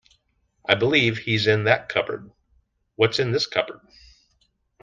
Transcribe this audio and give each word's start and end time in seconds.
I 0.67 0.73
believe 0.73 1.19
he's 1.19 1.45
in 1.45 1.65
that 1.65 1.87
cupboard. 1.87 2.31
What's 2.95 3.19
in 3.19 3.33
this 3.33 3.45
cupboard? 3.45 3.81